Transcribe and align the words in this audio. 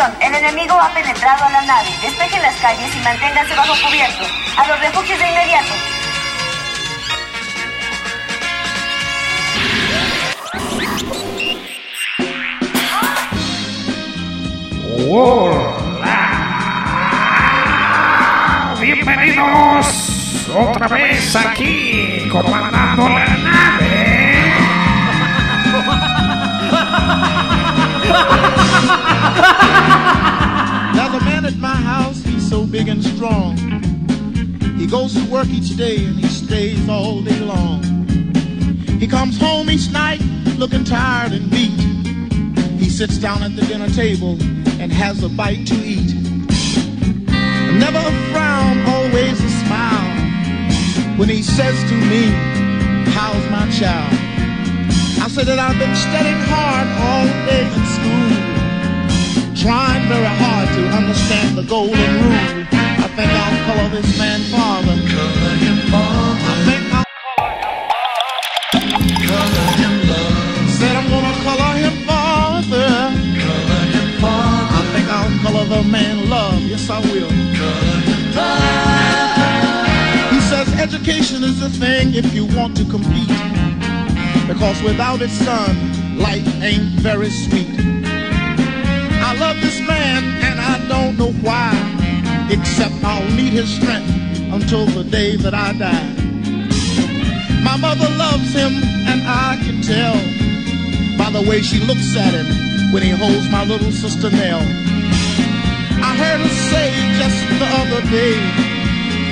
Atención, 0.00 0.22
el 0.22 0.34
enemigo 0.34 0.80
ha 0.80 0.88
penetrado 0.94 1.44
a 1.44 1.50
la 1.50 1.60
nave. 1.62 1.88
Despejen 2.00 2.40
las 2.40 2.54
calles 2.56 2.94
y 2.96 3.00
manténganse 3.00 3.54
bajo 3.54 3.74
cubierto. 3.86 4.24
A 4.56 4.66
los 4.66 4.80
refugios 4.80 5.18
de 5.18 5.28
inmediato. 5.28 5.74
¡Hola! 15.06 15.96
Bienvenidos 18.80 20.46
otra 20.54 20.88
vez 20.88 21.36
aquí, 21.36 22.26
comandando 22.30 23.08
la 23.08 23.26
nave. 23.26 24.10
Now 30.94 31.08
the 31.08 31.24
man 31.24 31.44
at 31.44 31.56
my 31.56 31.74
house, 31.74 32.22
he's 32.22 32.48
so 32.48 32.66
big 32.66 32.88
and 32.88 33.02
strong. 33.02 33.56
He 34.76 34.86
goes 34.86 35.14
to 35.14 35.24
work 35.30 35.48
each 35.48 35.76
day 35.76 36.04
and 36.04 36.16
he 36.16 36.26
stays 36.28 36.88
all 36.88 37.22
day 37.22 37.38
long. 37.40 37.82
He 38.98 39.06
comes 39.06 39.38
home 39.38 39.70
each 39.70 39.90
night 39.90 40.20
looking 40.58 40.84
tired 40.84 41.32
and 41.32 41.50
beat. 41.50 41.80
He 42.78 42.90
sits 42.90 43.16
down 43.18 43.42
at 43.42 43.56
the 43.56 43.62
dinner 43.62 43.88
table 43.88 44.36
and 44.80 44.92
has 44.92 45.22
a 45.22 45.28
bite 45.28 45.66
to 45.68 45.74
eat. 45.74 46.14
Never 47.78 47.98
a 47.98 48.12
frown, 48.32 48.80
always 48.86 49.42
a 49.42 49.50
smile. 49.64 51.18
When 51.18 51.28
he 51.28 51.42
says 51.42 51.78
to 51.90 51.94
me, 51.94 52.24
How's 53.12 53.50
my 53.50 53.70
child? 53.70 54.12
I 55.22 55.28
said 55.28 55.46
that 55.46 55.58
I've 55.58 55.78
been 55.78 55.96
studying 55.96 56.40
hard 56.48 56.88
all 57.06 57.26
day 57.46 57.64
in 57.64 57.86
school 57.86 58.59
trying 59.54 60.06
very 60.08 60.24
hard 60.24 60.68
to 60.68 60.82
understand 60.96 61.56
the 61.58 61.62
golden 61.62 61.96
rule. 61.96 62.32
I 62.72 63.08
think 63.16 63.30
I'll 63.30 63.64
color 63.66 63.88
this 63.90 64.18
man 64.18 64.40
father. 64.50 64.94
Color 65.10 65.56
him 65.64 65.78
father. 65.90 66.40
I 66.46 66.56
think 66.66 66.82
I'll 66.94 67.04
color 69.42 69.72
him 69.82 69.96
father. 70.12 71.26
Color 71.46 71.74
him 71.82 71.96
father. 72.06 72.90
I 74.70 74.82
think 74.92 75.06
I'll 75.08 75.34
color 75.42 75.64
the 75.64 75.82
man 75.88 76.28
love. 76.30 76.60
Yes, 76.62 76.88
I 76.88 77.00
will. 77.00 77.28
Color 77.58 78.00
him 78.06 78.20
He 80.34 80.40
says 80.40 80.68
education 80.78 81.42
is 81.42 81.58
the 81.60 81.70
thing 81.70 82.14
if 82.14 82.32
you 82.34 82.46
want 82.46 82.76
to 82.76 82.84
compete. 82.84 83.28
Because 84.46 84.82
without 84.82 85.22
it, 85.22 85.30
son, 85.30 86.18
life 86.18 86.46
ain't 86.62 87.00
very 87.00 87.30
sweet. 87.30 88.09
I 89.40 89.54
love 89.54 89.62
this 89.62 89.80
man 89.80 90.22
and 90.44 90.60
I 90.60 90.76
don't 90.86 91.16
know 91.16 91.32
why, 91.40 91.72
except 92.52 92.92
I'll 93.02 93.24
need 93.32 93.56
his 93.56 93.72
strength 93.72 94.12
until 94.52 94.84
the 94.84 95.02
day 95.02 95.36
that 95.36 95.54
I 95.54 95.72
die. 95.80 96.12
My 97.64 97.78
mother 97.80 98.04
loves 98.20 98.52
him 98.52 98.84
and 99.08 99.24
I 99.24 99.56
can 99.64 99.80
tell 99.80 100.12
by 101.16 101.32
the 101.32 101.40
way 101.48 101.62
she 101.62 101.80
looks 101.88 102.14
at 102.20 102.36
him 102.36 102.92
when 102.92 103.02
he 103.02 103.16
holds 103.16 103.48
my 103.48 103.64
little 103.64 103.90
sister 103.90 104.28
Nell. 104.28 104.60
I 106.04 106.12
heard 106.20 106.44
her 106.44 106.54
say 106.68 106.92
just 107.16 107.40
the 107.56 107.68
other 107.80 108.04
day 108.12 108.36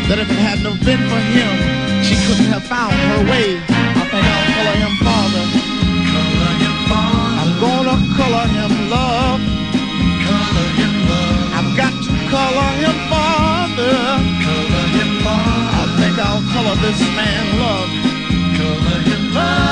that 0.08 0.16
if 0.16 0.30
it 0.30 0.40
hadn't 0.40 0.72
have 0.72 0.80
been 0.88 1.04
for 1.04 1.20
him, 1.36 1.52
she 2.00 2.16
couldn't 2.24 2.48
have 2.48 2.64
found 2.64 2.96
her 2.96 3.28
way. 3.28 3.60
I 3.60 4.08
think 4.08 4.24
I'll 4.24 4.48
color 4.56 4.76
him 4.88 4.94
father. 5.04 5.44
Color 6.16 6.52
him 6.64 6.76
father. 6.88 7.44
I'm 7.44 7.52
gonna 7.60 7.96
color 8.16 8.46
him 8.56 8.88
love. 8.88 9.57
To 12.28 12.36
color 12.36 12.70
him 12.82 12.96
father. 13.08 13.96
Color 14.44 14.86
him 14.96 15.10
father. 15.24 15.68
I 15.80 15.84
think 15.98 16.18
I'll 16.18 16.42
color 16.52 16.76
this 16.84 17.00
man 17.16 17.44
love. 17.58 17.90
Color 18.58 19.00
him 19.08 19.22
love. 19.34 19.68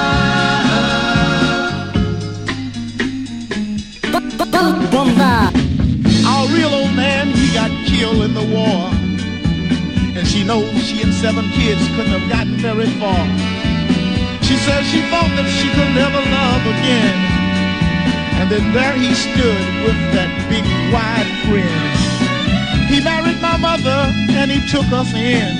Our 6.27 6.47
real 6.49 6.73
old 6.75 6.95
man, 6.95 7.29
he 7.29 7.53
got 7.55 7.71
killed 7.87 8.23
in 8.25 8.35
the 8.35 8.45
war. 8.45 8.91
And 10.17 10.27
she 10.27 10.45
knows 10.45 10.71
she 10.83 11.03
and 11.03 11.13
seven 11.13 11.49
kids 11.51 11.87
couldn't 11.89 12.19
have 12.19 12.29
gotten 12.31 12.57
very 12.57 12.89
far. 12.99 13.27
She 14.43 14.57
says 14.57 14.87
she 14.87 15.03
thought 15.11 15.31
that 15.37 15.49
she 15.59 15.69
could 15.77 15.93
never 15.95 16.21
love 16.31 16.67
again. 16.67 17.17
And 18.41 18.51
then 18.51 18.73
there 18.73 18.95
he 18.95 19.15
stood 19.15 19.65
with 19.85 19.99
that 20.15 20.31
big 20.49 20.65
wide 20.93 21.29
grin. 21.45 22.16
He 22.89 23.01
married 23.03 23.41
my 23.43 23.57
mother 23.57 24.13
and 24.31 24.51
he 24.51 24.61
took 24.71 24.87
us 24.93 25.13
in. 25.15 25.59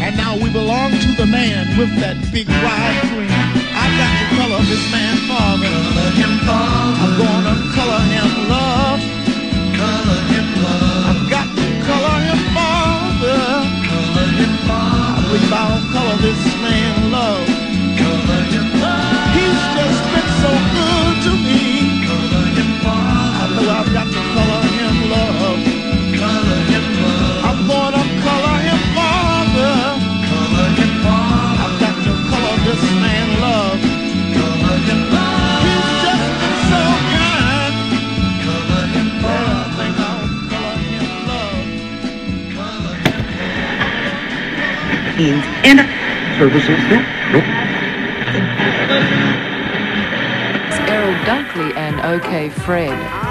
And 0.00 0.16
now 0.16 0.36
we 0.36 0.50
belong 0.50 0.92
to 0.92 1.10
the 1.18 1.26
man 1.26 1.76
with 1.76 1.90
that 1.98 2.16
big 2.30 2.46
wide 2.48 3.02
grin. 3.10 3.28
I 3.74 3.86
got 3.98 4.12
to 4.14 4.24
color 4.38 4.62
this 4.70 4.84
man 4.94 5.16
father. 5.26 5.66
Color 5.66 6.10
him 6.14 6.34
father. 6.46 7.02
I'm 7.02 7.14
gonna 7.18 7.56
color 7.74 8.02
him 8.14 8.30
love. 8.46 9.00
Color 9.74 10.20
him 10.30 10.46
love. 10.62 11.10
I've 11.10 11.24
got 11.26 11.48
to 11.50 11.66
color 11.90 12.16
him 12.22 12.40
father. 12.54 13.42
Color 13.90 14.28
him 14.38 14.54
father. 14.70 15.18
I 15.18 15.22
believe 15.26 15.52
I'll 15.52 15.82
color 15.90 16.16
this 16.22 16.42
man 16.62 17.10
love. 17.10 17.46
Color 17.98 18.42
him 18.54 18.66
love. 18.78 19.34
He's 19.34 19.62
just 19.74 20.02
been 20.14 20.30
so 20.38 20.50
good 20.74 20.87
him 45.18 45.40
and 45.64 45.80
services 46.38 46.78
there. 46.88 47.04
It's 50.66 50.78
Errol 50.88 51.14
Dunkley 51.24 51.76
and 51.76 52.00
OK 52.00 52.50
Fred. 52.50 53.27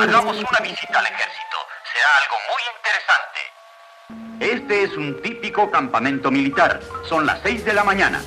Hagamos 0.00 0.36
una 0.38 0.60
visita 0.62 0.98
al 0.98 1.06
ejército. 1.06 1.56
Será 1.92 2.10
algo 2.20 2.36
muy 2.50 2.62
interesante. 2.76 3.40
Este 4.40 4.84
es 4.84 4.96
un 4.96 5.22
típico 5.22 5.70
campamento 5.70 6.30
militar. 6.30 6.80
Son 7.08 7.26
las 7.26 7.40
6 7.42 7.64
de 7.64 7.72
la 7.74 7.84
mañana. 7.84 8.22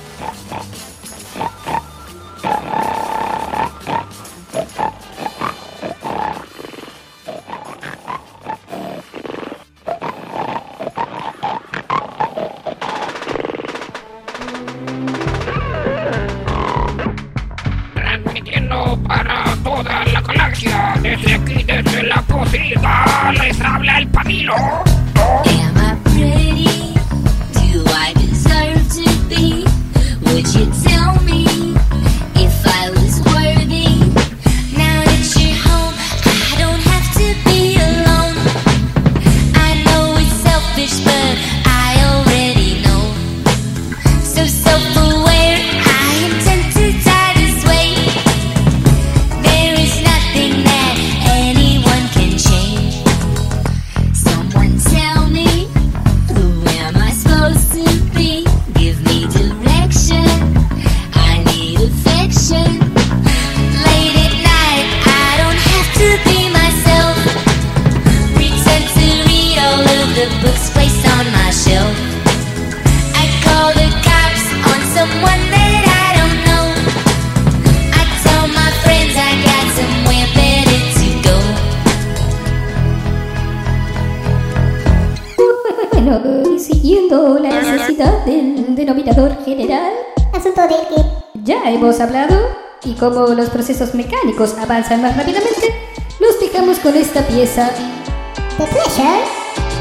como 92.98 93.28
los 93.28 93.48
procesos 93.50 93.94
mecánicos 93.94 94.54
avanzan 94.58 95.02
más 95.02 95.16
rápidamente, 95.16 95.74
nos 96.20 96.38
dejamos 96.40 96.78
con 96.78 96.96
esta 96.96 97.26
pieza. 97.26 97.70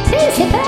Pleasure 0.09 0.66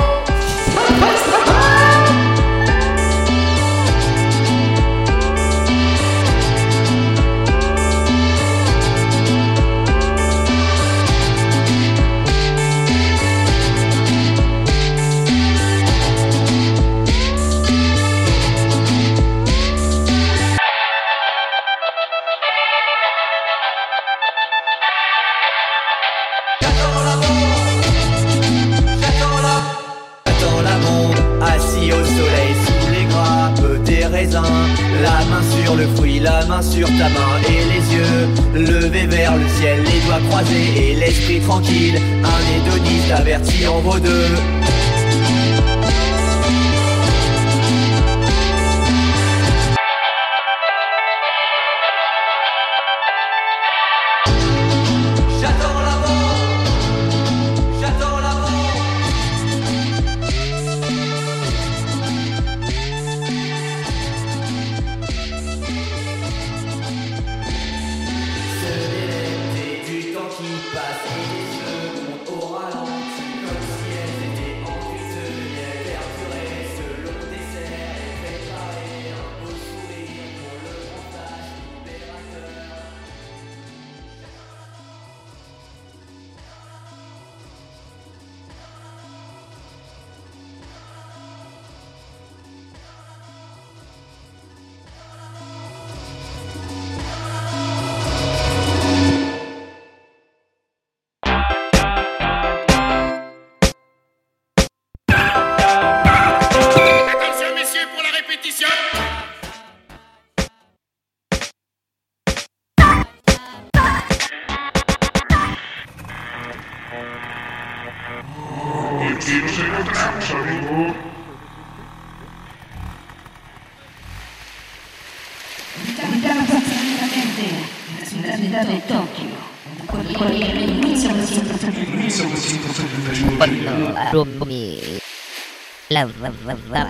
la... 136.06 136.88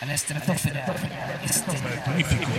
A 0.00 0.04
la 0.04 0.14
estratosfera. 0.14 0.84
Este 1.44 1.72
magnífico 2.06 2.50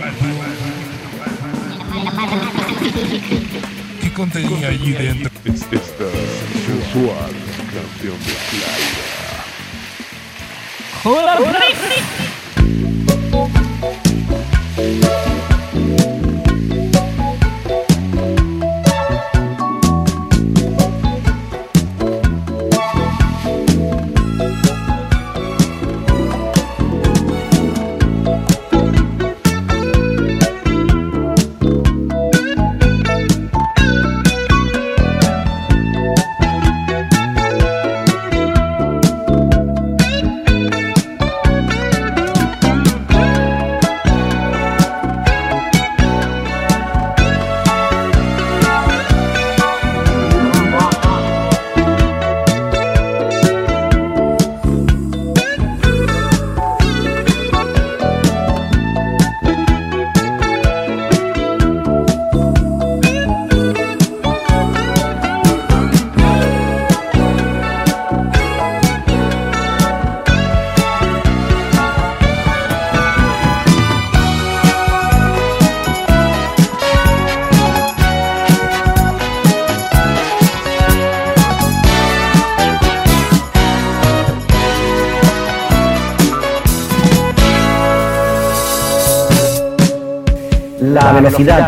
¿Qué 4.00 4.12
contenía 4.12 4.68
allí 4.68 4.92
dentro? 4.92 5.30
Esta 5.44 5.78
sensual 6.66 7.32
canción 7.72 8.18
de 8.18 8.34
playa. 8.50 9.14
¡Hola, 11.04 11.38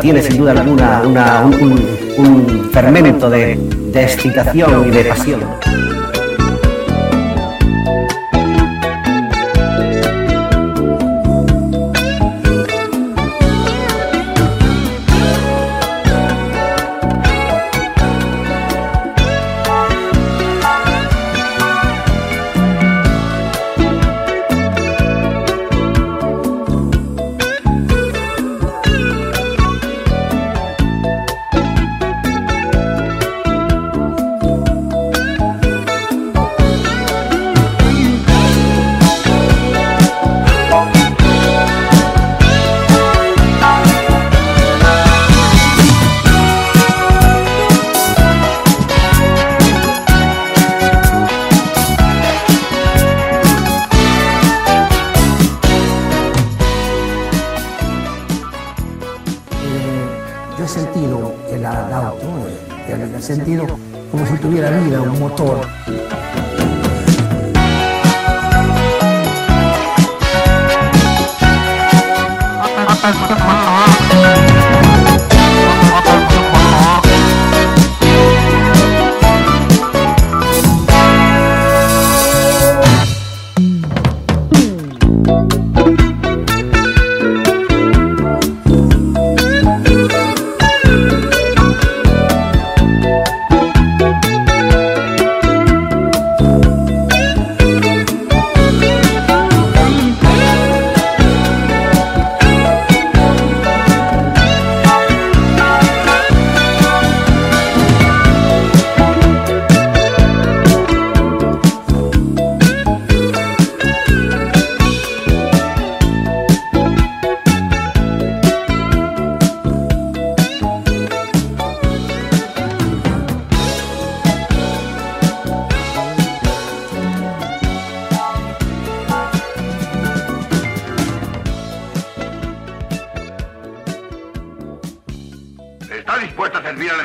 tiene 0.01 0.23
sin 0.23 0.37
duda 0.39 0.53
alguna 0.53 1.03
una- 1.05 1.41
un, 1.45 1.55
un- 1.55 1.87
un 2.19 2.71
fermento 2.73 3.29
de, 3.31 3.59
de 3.93 4.03
excitación 4.03 4.89
y 4.89 4.91
de 4.91 5.05
pasión. 5.05 5.41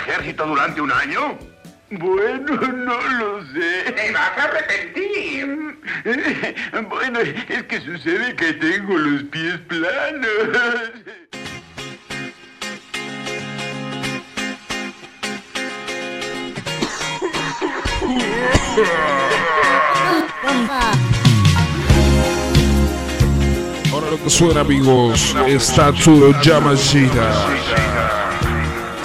Ejército 0.01 0.45
durante 0.45 0.81
un 0.81 0.91
año? 0.91 1.37
Bueno, 1.91 2.55
no 2.55 3.01
lo 3.01 3.41
sé. 3.53 3.91
¡Te 3.91 4.11
vas 4.11 4.37
a 4.37 4.43
arrepentir! 4.43 5.71
Bueno, 6.89 7.19
es 7.19 7.63
que 7.63 7.81
sucede 7.81 8.35
que 8.35 8.53
tengo 8.53 8.97
los 8.97 9.23
pies 9.23 9.59
planos. 9.67 10.29
Ahora 23.91 24.11
lo 24.11 24.23
que 24.23 24.29
suena, 24.29 24.61
amigos, 24.61 25.35
está 25.47 25.91
Turo 25.91 26.39
Yamashita. 26.41 28.00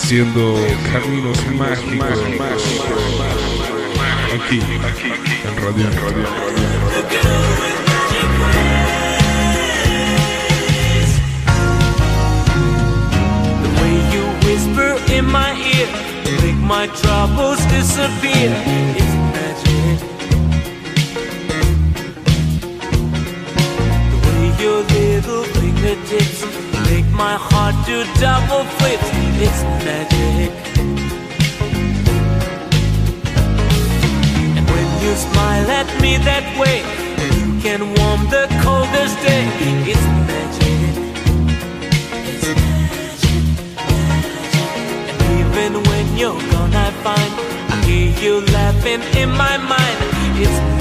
Haciendo 0.07 0.55
caminos 0.93 1.37
mágicos. 1.57 2.21
Aquí, 4.37 4.61
en 4.61 5.57
Radio, 5.57 5.87
Radio, 6.01 6.27
in 15.13 15.25
my 15.27 15.51
ear, 15.75 15.89
make 16.41 16.55
my 16.55 16.87
troubles 16.87 17.59
disappear. 17.67 18.53
It's 18.95 19.15
magic. 19.35 19.99
The 24.13 24.19
way 24.23 24.45
your 24.63 24.81
little 24.85 25.43
fingertips 25.43 26.66
my 27.17 27.37
heart 27.37 27.75
do 27.87 28.05
double 28.21 28.65
flips. 28.77 29.09
It's 29.41 29.63
magic. 29.85 30.53
And 34.57 34.65
when 34.69 34.87
you 35.03 35.13
smile 35.15 35.71
at 35.81 35.89
me 36.03 36.19
that 36.19 36.47
way, 36.61 36.79
you 37.39 37.61
can 37.65 37.81
warm 37.97 38.23
the 38.29 38.45
coldest 38.63 39.17
day. 39.25 39.45
It's 39.93 40.07
magic. 40.29 40.93
And 45.11 45.23
Even 45.41 45.73
when 45.89 46.17
you're 46.19 46.41
gone, 46.53 46.75
I 46.75 46.91
find 47.05 47.33
I 47.73 47.77
hear 47.87 48.11
you 48.23 48.41
laughing 48.53 49.03
in 49.23 49.31
my 49.31 49.57
mind. 49.57 49.99
It's 50.39 50.76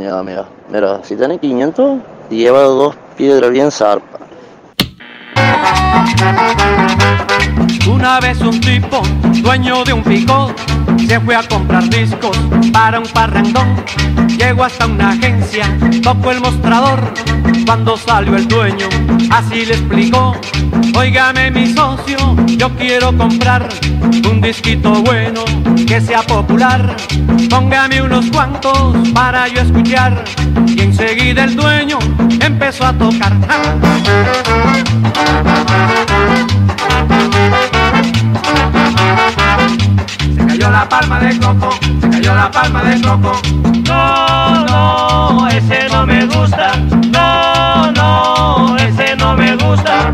La 0.00 0.06
cañada, 0.06 0.46
mira. 0.70 1.04
Si 1.04 1.14
tenés 1.14 1.40
500, 1.40 1.98
lleva 2.30 2.62
dos 2.62 2.96
piedras 3.18 3.50
bien 3.50 3.70
zarpa. 3.70 4.18
Una 7.86 8.20
vez 8.20 8.40
un 8.40 8.60
tipo, 8.60 9.02
dueño 9.42 9.84
de 9.84 9.92
un 9.92 10.02
picot, 10.02 10.54
se 11.06 11.20
fue 11.20 11.34
a 11.34 11.42
comprar 11.42 11.88
discos 11.88 12.36
para 12.72 12.98
un 12.98 13.06
parrandón. 13.06 13.76
Llegó 14.38 14.64
hasta 14.64 14.86
una 14.86 15.10
agencia, 15.10 15.64
tocó 16.02 16.30
el 16.30 16.40
mostrador. 16.40 17.12
Cuando 17.66 17.96
salió 17.96 18.36
el 18.36 18.48
dueño, 18.48 18.86
así 19.30 19.66
le 19.66 19.74
explicó: 19.74 20.34
Óigame, 20.96 21.50
mi 21.50 21.72
socio, 21.72 22.16
yo 22.46 22.68
quiero 22.76 23.16
comprar 23.16 23.68
un 24.30 24.40
disquito 24.40 24.92
bueno 25.02 25.44
que 25.86 26.00
sea 26.00 26.22
popular. 26.22 26.96
Póngame 27.48 28.02
unos 28.02 28.26
cuantos 28.30 28.96
para 29.12 29.48
yo 29.48 29.60
escuchar. 29.62 30.24
Y 30.66 30.80
enseguida 30.80 31.44
el 31.44 31.56
dueño 31.56 31.98
empezó 32.40 32.86
a 32.86 32.92
tocar. 32.92 33.32
Cayó 40.60 40.72
la 40.72 40.86
palma 40.86 41.18
de 41.20 41.38
coco, 41.38 41.70
se 42.02 42.10
cayó 42.10 42.34
la 42.34 42.50
palma 42.50 42.82
de 42.82 43.00
coco. 43.00 43.32
No, 43.88 44.64
no, 44.66 45.48
ese 45.48 45.88
no 45.88 46.06
me 46.06 46.26
gusta. 46.26 46.76
No, 47.10 47.90
no, 47.92 48.76
ese 48.76 49.16
no 49.16 49.34
me 49.36 49.56
gusta. 49.56 50.12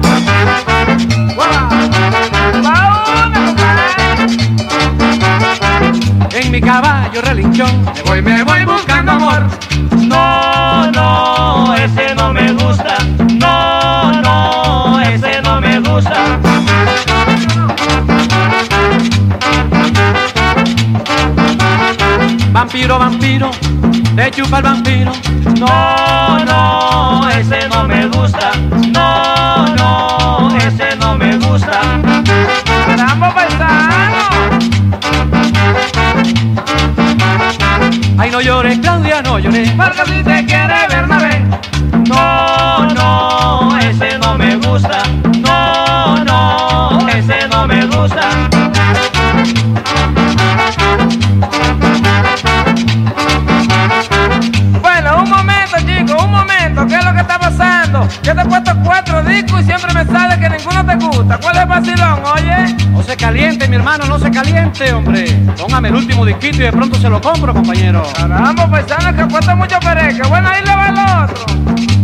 En 6.31 6.51
mi 6.53 6.61
caballo 6.61 7.23
relinchón, 7.23 7.85
me 7.85 8.03
voy, 8.03 8.23
me 8.23 8.45
voy 8.45 8.65
buscando 8.65 9.13
amor. 9.13 9.47
No, 9.99 10.93
no, 10.93 11.75
ese 11.75 12.15
no 12.15 12.33
me 12.33 12.53
gusta. 12.53 12.99
No, 13.35 14.13
no, 14.23 15.01
ese 15.01 15.43
no 15.43 15.61
me 15.61 15.81
gusta. 15.81 17.06
Vampiro, 22.57 22.99
vampiro, 22.99 23.51
te 24.17 24.31
chupa 24.31 24.57
el 24.57 24.63
vampiro. 24.63 25.13
No, 25.61 26.39
no, 26.43 27.29
ese 27.29 27.69
no 27.69 27.85
me 27.85 28.07
gusta. 28.07 28.51
No, 28.95 29.67
no, 29.77 30.57
ese 30.57 30.97
no 30.97 31.19
me 31.19 31.37
gusta. 31.37 31.83
¡Caramba, 32.87 33.35
paisano! 33.35 34.15
Ay, 38.17 38.31
no 38.31 38.41
llores, 38.41 38.79
Claudia, 38.79 39.21
no 39.21 39.39
llores. 39.39 39.71
Porque 39.73 40.07
si 40.07 40.25
te 40.25 40.47
quiere 40.47 40.89
Bernabé. 40.89 41.45
Caliente, 64.77 64.95
hombre. 64.95 65.27
Póngame 65.59 65.89
el 65.89 65.95
último 65.95 66.25
disquito 66.25 66.57
y 66.57 66.61
de 66.61 66.73
pronto 66.73 66.99
se 66.99 67.09
lo 67.09 67.21
compro, 67.21 67.53
compañero. 67.53 68.03
Caramba, 68.15 68.71
paisano, 68.71 69.17
que 69.17 69.33
cuesta 69.33 69.55
mucho 69.55 69.79
pereque. 69.81 70.23
Bueno, 70.29 70.49
ahí 70.49 70.63
le 70.65 70.75
va 70.75 70.89
el 70.89 71.31
otro. 71.31 71.96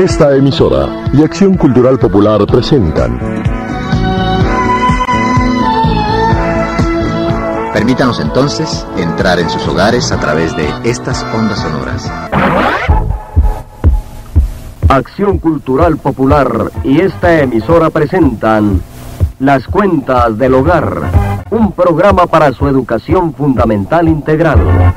Esta 0.00 0.34
emisora 0.34 1.10
y 1.12 1.22
Acción 1.22 1.58
Cultural 1.58 1.98
Popular 1.98 2.46
presentan 2.46 3.20
Permítanos 7.74 8.18
entonces 8.20 8.86
entrar 8.96 9.38
en 9.38 9.50
sus 9.50 9.68
hogares 9.68 10.10
a 10.10 10.18
través 10.18 10.56
de 10.56 10.66
estas 10.84 11.22
ondas 11.34 11.58
sonoras. 11.58 12.10
Acción 14.88 15.36
Cultural 15.36 15.98
Popular 15.98 16.72
y 16.82 17.02
esta 17.02 17.38
emisora 17.38 17.90
presentan 17.90 18.80
Las 19.38 19.66
Cuentas 19.66 20.38
del 20.38 20.54
Hogar, 20.54 21.10
un 21.50 21.72
programa 21.72 22.24
para 22.24 22.54
su 22.54 22.66
educación 22.66 23.34
fundamental 23.34 24.08
integral. 24.08 24.94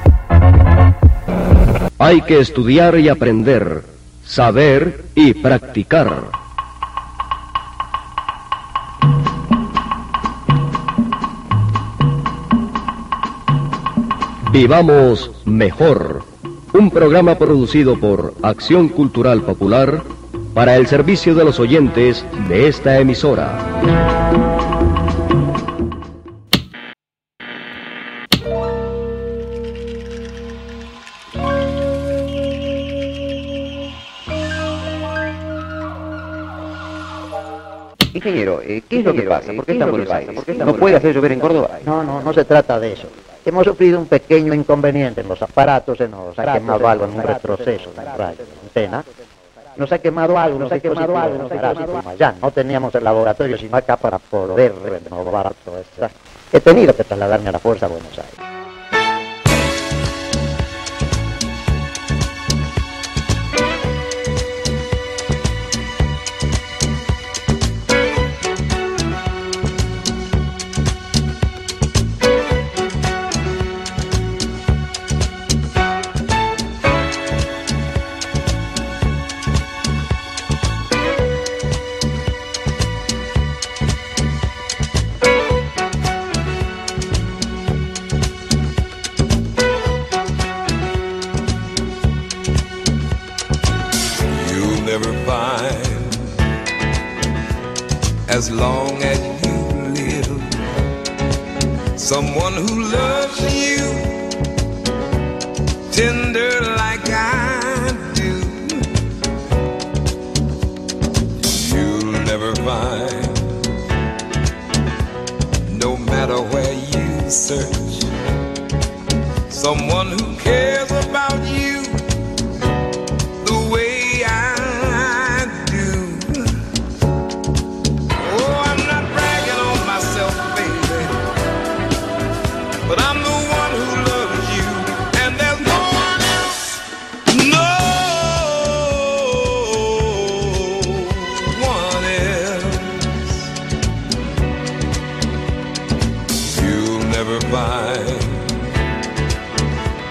Hay 1.99 2.21
que 2.21 2.39
estudiar 2.39 2.97
y 2.99 3.09
aprender, 3.09 3.92
saber 4.33 5.05
y 5.13 5.35
practicar. 5.35 6.11
Vivamos 14.51 15.29
mejor. 15.45 16.23
Un 16.73 16.89
programa 16.89 17.35
producido 17.35 17.99
por 17.99 18.33
Acción 18.41 18.89
Cultural 18.89 19.43
Popular 19.43 20.01
para 20.55 20.77
el 20.77 20.87
servicio 20.87 21.35
de 21.35 21.45
los 21.45 21.59
oyentes 21.59 22.25
de 22.49 22.67
esta 22.67 22.99
emisora. 22.99 24.12
Ingeniero, 38.23 38.61
eh, 38.61 38.81
¿qué 38.87 38.99
es 38.99 39.05
lo 39.05 39.13
que 39.13 39.23
pasa? 39.23 39.51
¿Por 39.53 39.65
qué 39.65 39.73
en 39.73 39.79
baile? 39.79 40.33
¿Por 40.33 40.45
qué 40.45 40.53
¿No 40.53 40.75
puede 40.75 40.95
en 40.95 40.97
hacer 40.99 41.13
llover 41.13 41.33
en 41.33 41.39
Córdoba? 41.41 41.79
No, 41.85 42.03
no, 42.03 42.21
no 42.21 42.33
se 42.33 42.45
trata 42.45 42.79
de 42.79 42.93
eso. 42.93 43.07
Hemos 43.45 43.65
sufrido 43.65 43.99
un 43.99 44.05
pequeño 44.05 44.53
inconveniente 44.53 45.19
en 45.19 45.27
los 45.27 45.41
aparatos, 45.41 45.97
se 45.97 46.07
nos 46.07 46.37
ha 46.39 46.53
quemado 46.53 46.87
algo 46.87 47.05
en 47.05 47.15
un 47.15 47.23
retroceso 47.23 47.91
de 47.91 48.03
la 48.05 48.33
antena. 48.63 49.03
Nos 49.75 49.91
ha 49.91 49.99
quemado 49.99 50.37
algo, 50.37 50.59
nos 50.59 50.71
ha 50.71 50.79
quemado 50.79 51.17
algo, 51.17 51.37
nos 51.37 51.51
ha 51.51 51.55
quemado 51.55 51.79
algo 51.79 52.09
allá. 52.09 52.35
No 52.41 52.51
teníamos 52.51 52.95
el 52.95 53.03
laboratorio 53.03 53.57
sino 53.57 53.75
acá 53.75 53.97
para 53.97 54.19
poder 54.19 54.73
renovar 54.81 55.53
todo 55.65 55.79
esto. 55.79 56.07
He 56.53 56.61
tenido 56.61 56.95
que 56.95 57.03
trasladarme 57.03 57.49
a 57.49 57.51
la 57.51 57.59
fuerza 57.59 57.87
a 57.87 57.89
Buenos 57.89 58.17
Aires. 58.17 58.52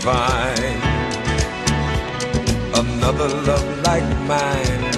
Find 0.00 0.82
another 2.74 3.28
love 3.28 3.82
like 3.82 4.08
mine. 4.26 4.92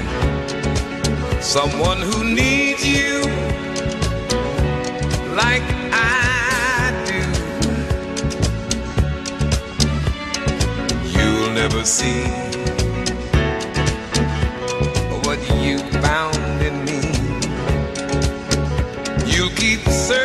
Someone 1.43 1.99
who 2.01 2.23
needs 2.23 2.87
you 2.87 3.23
like 5.35 5.65
I 5.93 6.93
do. 7.05 7.21
You'll 11.19 11.51
never 11.51 11.85
see 11.85 12.23
what 15.25 15.41
you 15.65 15.79
found 16.01 16.62
in 16.62 16.85
me. 16.85 17.01
You'll 19.27 19.51
keep 19.57 19.81
searching 19.88 20.21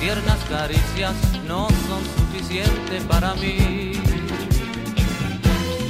tiernas 0.00 0.38
caricias 0.48 1.14
no 1.46 1.68
son 1.68 2.02
suficientes 2.16 3.02
para 3.04 3.34
mí. 3.34 3.92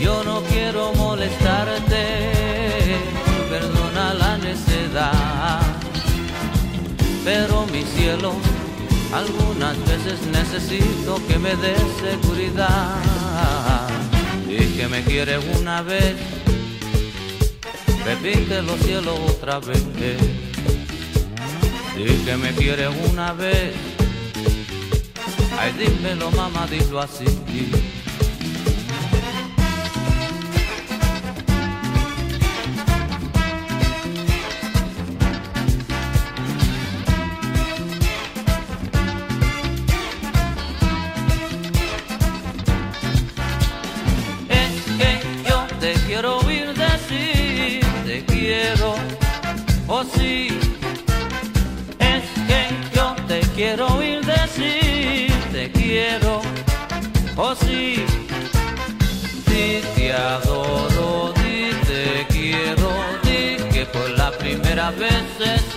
Yo 0.00 0.22
no 0.24 0.42
quiero 0.42 0.92
molestarte, 0.94 2.32
perdona 3.50 4.14
la 4.14 4.38
necedad. 4.38 5.60
Pero 7.24 7.66
mi 7.66 7.82
cielo, 7.82 8.32
algunas 9.12 9.76
veces 9.86 10.20
necesito 10.32 11.20
que 11.26 11.38
me 11.38 11.56
des 11.56 11.82
seguridad. 12.00 12.96
Y 14.48 14.76
que 14.76 14.88
me 14.88 15.02
quieres 15.02 15.44
una 15.60 15.82
vez, 15.82 16.14
repítelo 18.04 18.76
cielo 18.78 19.14
otra 19.26 19.58
vez. 19.58 19.82
Y 21.96 22.24
que 22.24 22.36
me 22.36 22.52
quieres 22.52 22.90
una 23.10 23.32
vez, 23.32 23.74
ay 25.58 25.72
dímelo 25.72 26.30
mamá, 26.30 26.66
dilo 26.66 27.00
así. 27.00 27.26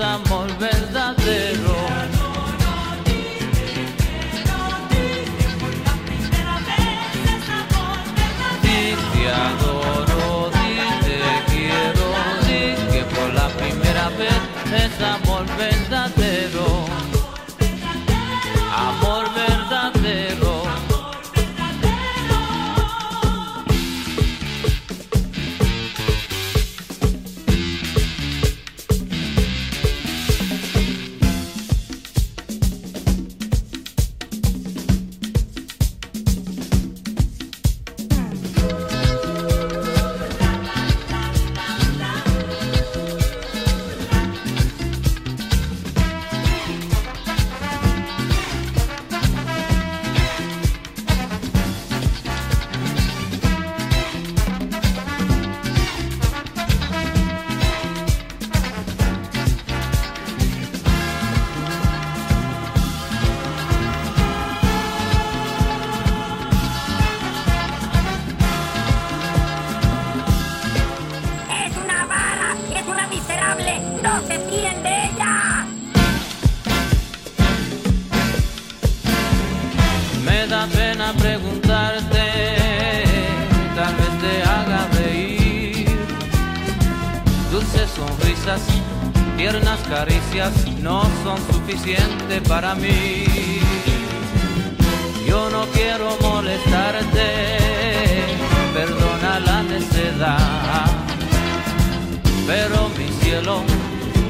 Amor 0.01 0.47
verdadero. 0.57 1.75
Di 8.61 8.95
te 9.13 9.29
adoro, 9.29 10.49
di 10.49 10.75
te 11.05 11.19
quiero, 11.51 12.05
di 12.47 12.61
que 12.91 13.03
por 13.15 13.33
la 13.33 13.47
primera 13.49 14.09
vez 14.09 14.41
es 14.83 15.03
amor 15.03 15.30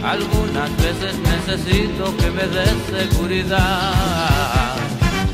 algunas 0.04 0.69
veces 0.78 1.15
necesito 1.19 2.15
que 2.17 2.32
me 2.32 2.47
des 2.47 3.10
seguridad. 3.10 4.76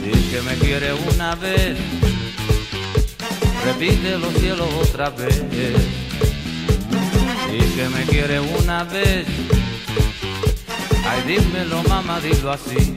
Y 0.04 0.12
que 0.30 0.42
me 0.42 0.56
quiere 0.56 0.94
una 0.94 1.36
vez, 1.36 1.78
repítelo 3.66 4.32
cielo 4.32 4.68
otra 4.80 5.10
vez. 5.10 5.44
Y 7.52 7.60
que 7.76 7.90
me 7.90 8.04
quiere 8.04 8.40
una 8.40 8.84
vez, 8.84 9.26
ay 11.10 11.22
dímelo 11.28 11.84
mamá, 11.84 12.20
dilo 12.20 12.52
así. 12.52 12.96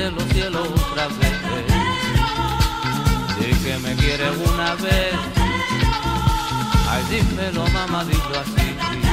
de 0.00 0.10
los 0.12 0.24
cielos 0.32 0.66
otra 0.66 1.08
vez. 1.08 1.36
Di 3.38 3.50
que 3.62 3.78
me 3.78 3.94
quieres 3.96 4.32
una 4.50 4.74
vez. 4.76 5.14
Ay, 6.88 7.02
dímelo, 7.10 7.66
mamá, 7.68 8.04
dilo 8.04 8.40
así. 8.40 9.09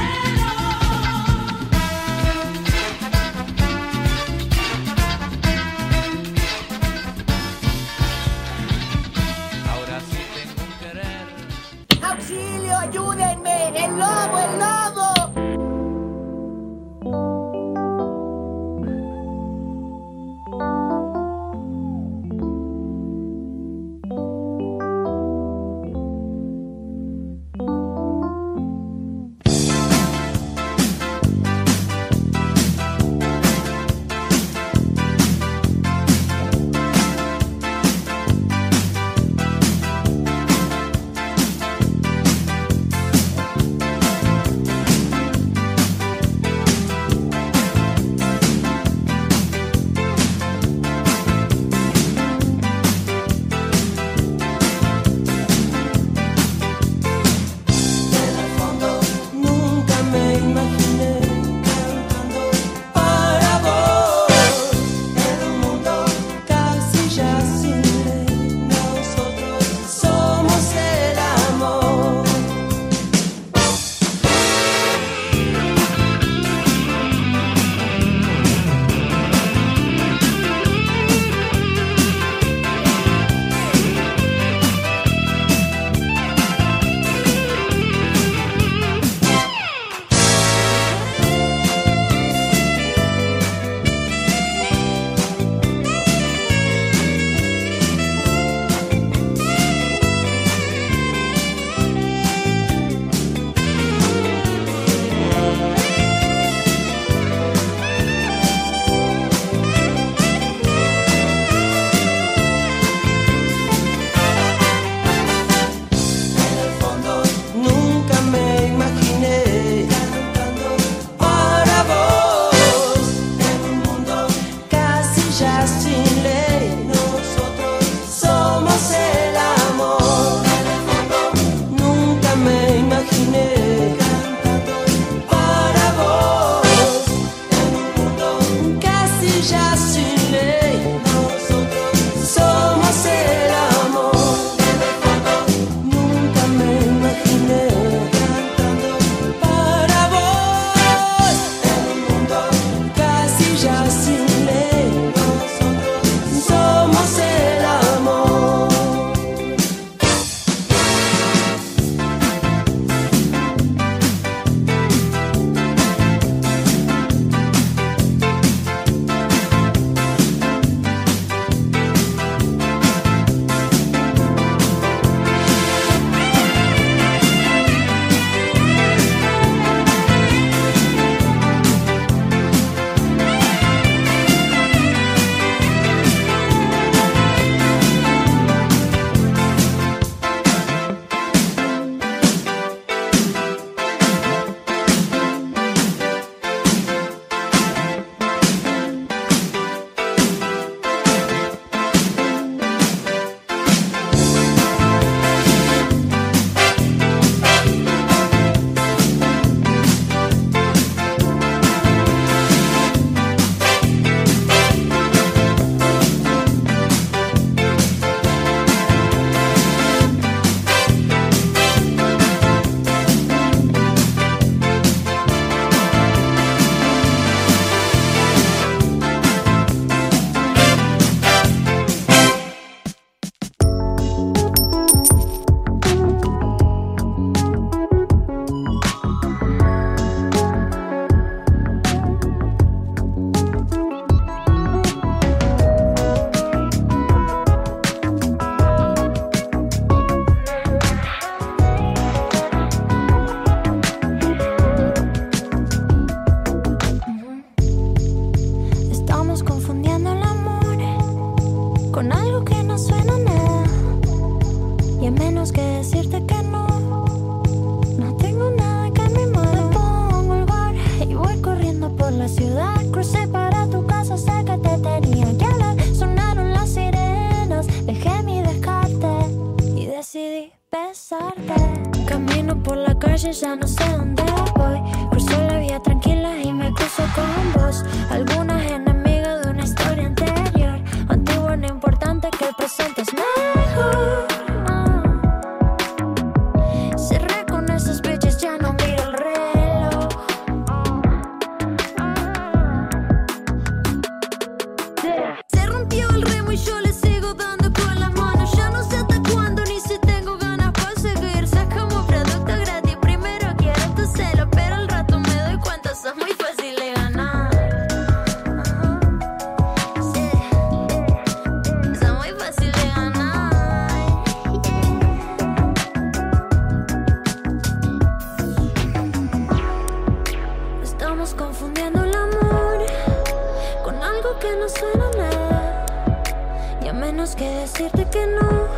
que 337.34 337.48
decirte 337.50 338.08
que 338.10 338.26
no. 338.26 338.68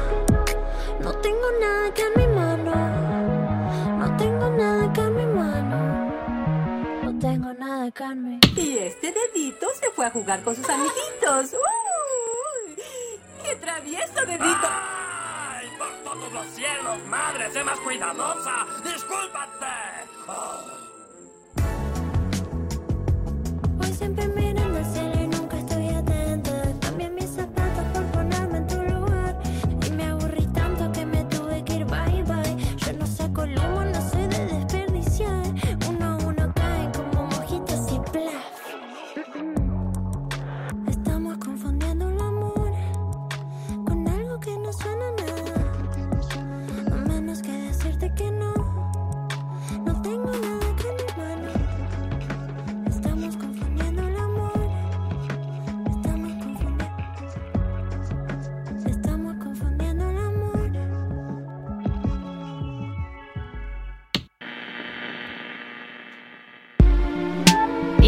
No 1.01 1.13
tengo 1.21 1.47
nada 1.61 1.95
que 1.95 2.03
en 2.03 2.13
mi 2.17 2.27
mano. 2.27 2.75
No 3.99 4.17
tengo 4.17 4.51
nada 4.51 4.93
que 4.93 5.01
en 5.01 5.17
mi 5.17 5.27
mano. 5.27 6.13
No 7.05 7.19
tengo 7.19 7.53
nada 7.55 7.91
que 7.91 8.05
en 8.05 8.23
mi. 8.23 8.41
Y 8.57 8.79
este 8.79 9.13
dedito 9.13 9.67
se 9.81 9.91
fue 9.91 10.07
a 10.07 10.11
jugar 10.11 10.43
con 10.43 10.55
sus 10.57 10.69
amiguitos. 10.69 11.57
¡Qué 13.45 13.57
travieso 13.57 14.27
dedito! 14.27 14.69
¡Ay, 14.69 15.67
por 15.79 15.93
todos 16.05 16.33
los 16.33 16.47
cielos, 16.55 16.99
madre! 17.09 17.51
¡Sé 17.53 17.65
más 17.65 17.81
cuidadosa! 17.81 18.67
¡Discúlpate! 18.85 19.67
Oh. 20.29 20.61
Hoy 23.81 23.93
siempre 23.95 24.29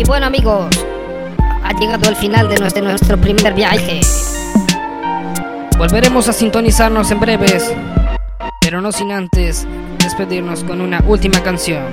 Y 0.02 0.04
bueno 0.04 0.26
amigos, 0.26 0.68
ha 1.62 1.72
llegado 1.78 2.08
el 2.08 2.16
final 2.16 2.48
de 2.48 2.82
nuestro, 2.82 3.16
primer 3.18 3.54
viaje. 3.54 4.00
Volveremos 5.78 6.28
a 6.28 6.32
sintonizarnos 6.32 7.12
en 7.12 7.20
breves, 7.20 7.72
pero 8.60 8.80
no 8.80 8.90
sin 8.90 9.12
antes 9.12 9.64
despedirnos 9.98 10.64
con 10.64 10.80
una 10.80 11.00
última 11.06 11.40
canción. 11.44 11.84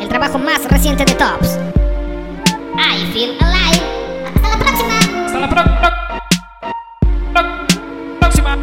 El 0.00 0.08
trabajo 0.08 0.38
más 0.38 0.64
reciente 0.70 1.04
de 1.04 1.14
Tops. 1.14 1.58
I 2.78 3.04
feel 3.12 3.36
alive. 3.40 3.82
Hasta 4.32 4.48
la 4.48 4.58
próxima. 4.58 4.98
Hasta 5.26 5.40
la 5.40 5.48
próxima. 5.48 5.90
Próxima. 8.20 8.56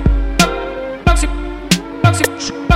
Próxima. 1.03 1.33
Próxima. 2.01 2.66